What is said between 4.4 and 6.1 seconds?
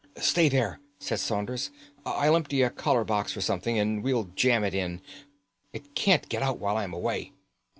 it in. It